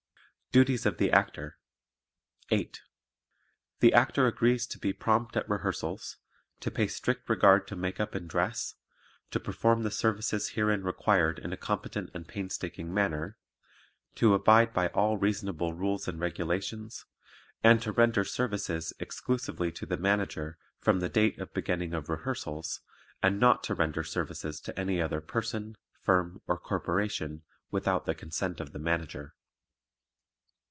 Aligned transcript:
Duties 0.53 0.85
of 0.85 0.97
the 0.97 1.13
Actor 1.13 1.57
8. 2.49 2.81
The 3.79 3.93
Actor 3.93 4.27
agrees 4.27 4.67
to 4.67 4.77
be 4.77 4.91
prompt 4.91 5.37
at 5.37 5.47
rehearsals, 5.49 6.17
to 6.59 6.69
pay 6.69 6.87
strict 6.87 7.29
regard 7.29 7.69
to 7.69 7.77
makeup 7.77 8.13
and 8.13 8.29
dress, 8.29 8.75
to 9.29 9.39
perform 9.39 9.83
the 9.83 9.89
services 9.91 10.49
herein 10.49 10.83
required 10.83 11.39
in 11.39 11.53
a 11.53 11.55
competent 11.55 12.09
and 12.13 12.27
painstaking 12.27 12.93
manner, 12.93 13.37
to 14.15 14.33
abide 14.33 14.73
by 14.73 14.89
all 14.89 15.15
reasonable 15.15 15.71
rules 15.71 16.09
and 16.09 16.19
regulations, 16.19 17.05
and 17.63 17.81
to 17.81 17.93
render 17.93 18.25
services 18.25 18.91
exclusively 18.99 19.71
to 19.71 19.85
the 19.85 19.95
Manager 19.95 20.57
from 20.81 20.99
the 20.99 21.07
date 21.07 21.39
of 21.39 21.53
beginning 21.53 21.93
of 21.93 22.09
rehearsals, 22.09 22.81
and 23.23 23.39
not 23.39 23.63
to 23.63 23.73
render 23.73 24.03
services 24.03 24.59
to 24.59 24.77
any 24.77 25.01
other 25.01 25.21
person, 25.21 25.77
firm 26.01 26.41
or 26.45 26.57
corporation 26.59 27.41
without 27.69 28.05
the 28.05 28.13
consent 28.13 28.59
of 28.59 28.73
the 28.73 28.79
Manager. 28.79 29.33